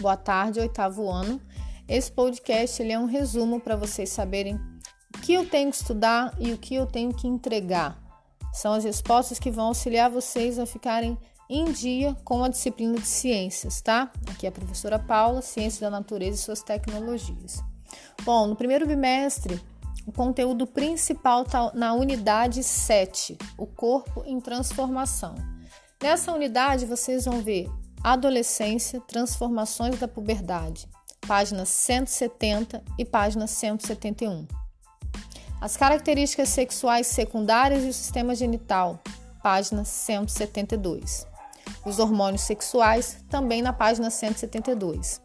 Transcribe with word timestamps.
Boa 0.00 0.16
tarde, 0.16 0.58
oitavo 0.58 1.08
ano. 1.08 1.40
Esse 1.88 2.10
podcast 2.10 2.82
ele 2.82 2.92
é 2.92 2.98
um 2.98 3.06
resumo 3.06 3.60
para 3.60 3.76
vocês 3.76 4.08
saberem 4.08 4.56
o 5.14 5.20
que 5.20 5.32
eu 5.32 5.48
tenho 5.48 5.70
que 5.70 5.76
estudar 5.76 6.34
e 6.38 6.52
o 6.52 6.58
que 6.58 6.74
eu 6.74 6.84
tenho 6.84 7.14
que 7.14 7.28
entregar. 7.28 8.02
São 8.52 8.72
as 8.72 8.82
respostas 8.82 9.38
que 9.38 9.52
vão 9.52 9.66
auxiliar 9.66 10.10
vocês 10.10 10.58
a 10.58 10.66
ficarem 10.66 11.16
em 11.48 11.70
dia 11.70 12.16
com 12.24 12.42
a 12.42 12.48
disciplina 12.48 12.98
de 12.98 13.06
ciências, 13.06 13.80
tá? 13.80 14.10
Aqui 14.28 14.46
é 14.46 14.48
a 14.48 14.52
professora 14.52 14.98
Paula, 14.98 15.40
Ciências 15.40 15.80
da 15.80 15.90
Natureza 15.90 16.36
e 16.36 16.42
suas 16.42 16.62
tecnologias. 16.62 17.62
Bom, 18.24 18.48
no 18.48 18.56
primeiro 18.56 18.86
bimestre, 18.86 19.60
o 20.06 20.12
conteúdo 20.12 20.66
principal 20.66 21.42
está 21.42 21.72
na 21.72 21.94
unidade 21.94 22.64
7, 22.64 23.38
o 23.56 23.66
corpo 23.66 24.24
em 24.26 24.40
transformação. 24.40 25.36
Nessa 26.02 26.32
unidade, 26.32 26.84
vocês 26.84 27.26
vão 27.26 27.40
ver 27.40 27.70
adolescência, 28.04 29.00
transformações 29.00 29.98
da 29.98 30.06
puberdade, 30.06 30.88
páginas 31.26 31.70
170 31.70 32.80
e 32.96 33.04
página 33.04 33.48
171. 33.48 34.46
As 35.60 35.76
características 35.76 36.50
sexuais 36.50 37.08
secundárias 37.08 37.82
e 37.82 37.88
o 37.88 37.92
sistema 37.92 38.34
genital, 38.34 39.02
página 39.42 39.84
172 39.84 41.34
os 41.84 41.98
hormônios 41.98 42.42
sexuais, 42.42 43.18
também 43.28 43.62
na 43.62 43.72
página 43.72 44.10
172. 44.10 45.20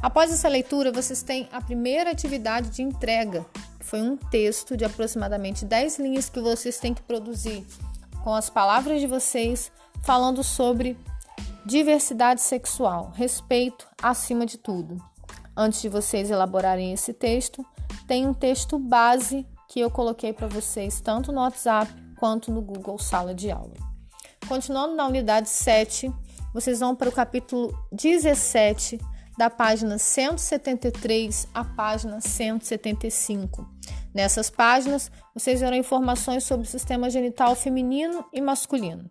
Após 0.00 0.32
essa 0.32 0.48
leitura, 0.48 0.92
vocês 0.92 1.22
têm 1.22 1.48
a 1.52 1.60
primeira 1.60 2.10
atividade 2.10 2.70
de 2.70 2.82
entrega, 2.82 3.44
que 3.78 3.84
foi 3.84 4.00
um 4.00 4.16
texto 4.16 4.76
de 4.76 4.84
aproximadamente 4.84 5.64
10 5.64 5.98
linhas 5.98 6.30
que 6.30 6.40
vocês 6.40 6.78
têm 6.78 6.94
que 6.94 7.02
produzir 7.02 7.66
com 8.22 8.34
as 8.34 8.48
palavras 8.48 9.00
de 9.00 9.06
vocês, 9.06 9.70
falando 10.02 10.42
sobre 10.42 10.96
diversidade 11.64 12.40
sexual, 12.40 13.12
respeito 13.14 13.86
acima 14.02 14.46
de 14.46 14.58
tudo. 14.58 14.96
Antes 15.56 15.82
de 15.82 15.88
vocês 15.88 16.30
elaborarem 16.30 16.92
esse 16.92 17.12
texto, 17.12 17.64
tem 18.06 18.26
um 18.26 18.34
texto 18.34 18.78
base 18.78 19.46
que 19.68 19.80
eu 19.80 19.90
coloquei 19.90 20.32
para 20.32 20.48
vocês 20.48 21.00
tanto 21.00 21.32
no 21.32 21.40
WhatsApp 21.40 21.92
quanto 22.18 22.50
no 22.50 22.60
Google 22.60 22.98
Sala 22.98 23.34
de 23.34 23.50
Aula. 23.50 23.74
Continuando 24.48 24.94
na 24.94 25.06
unidade 25.06 25.48
7, 25.48 26.12
vocês 26.52 26.80
vão 26.80 26.96
para 26.96 27.08
o 27.08 27.12
capítulo 27.12 27.72
17, 27.92 28.98
da 29.38 29.48
página 29.48 29.96
173 29.96 31.48
à 31.54 31.64
página 31.64 32.20
175. 32.20 33.66
Nessas 34.12 34.50
páginas, 34.50 35.10
vocês 35.32 35.60
verão 35.60 35.76
informações 35.76 36.44
sobre 36.44 36.66
o 36.66 36.70
sistema 36.70 37.08
genital 37.08 37.54
feminino 37.54 38.24
e 38.32 38.40
masculino. 38.40 39.08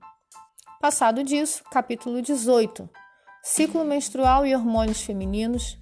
Passado 0.81 1.25
disso, 1.25 1.61
capítulo 1.69 2.22
18, 2.22 2.89
ciclo 3.44 3.83
menstrual 3.83 4.45
e 4.45 4.55
hormônios 4.55 5.02
femininos, 5.02 5.77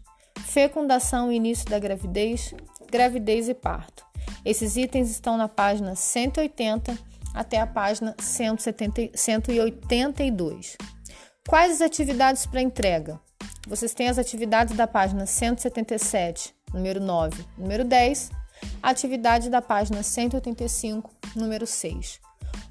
fecundação 0.48 1.32
e 1.32 1.36
início 1.36 1.70
da 1.70 1.78
gravidez, 1.78 2.52
gravidez 2.92 3.48
e 3.48 3.54
parto. 3.54 4.04
Esses 4.44 4.76
itens 4.76 5.12
estão 5.12 5.38
na 5.38 5.48
página 5.48 5.94
180 5.94 6.98
até 7.32 7.60
a 7.60 7.68
página 7.68 8.16
170, 8.20 9.12
182. 9.16 10.76
Quais 11.48 11.74
as 11.74 11.82
atividades 11.82 12.48
para 12.48 12.64
entrega? 12.64 13.22
Vocês 13.68 13.94
têm 13.94 14.10
as 14.10 14.18
atividades 14.18 14.76
da 14.76 14.88
página 14.88 15.28
177, 15.28 16.56
número 16.74 17.00
9, 17.00 17.46
número 17.56 17.86
10, 17.86 18.32
atividade 18.82 19.48
da 19.48 19.62
página 19.62 20.02
185, 20.02 21.08
número 21.36 21.68
6. 21.68 22.20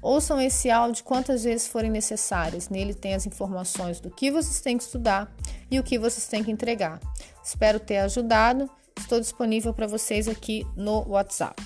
Ouçam 0.07 0.39
esse 0.39 0.71
áudio 0.71 1.03
quantas 1.03 1.43
vezes 1.43 1.67
forem 1.67 1.91
necessárias. 1.91 2.69
Nele 2.69 2.93
tem 2.93 3.13
as 3.13 3.27
informações 3.27 3.99
do 3.99 4.09
que 4.09 4.31
vocês 4.31 4.61
têm 4.61 4.77
que 4.77 4.83
estudar 4.85 5.29
e 5.69 5.77
o 5.77 5.83
que 5.83 5.99
vocês 5.99 6.25
têm 6.27 6.41
que 6.41 6.49
entregar. 6.49 7.01
Espero 7.43 7.77
ter 7.77 7.97
ajudado. 7.97 8.69
Estou 8.97 9.19
disponível 9.19 9.73
para 9.73 9.85
vocês 9.85 10.29
aqui 10.29 10.65
no 10.77 11.05
WhatsApp. 11.09 11.61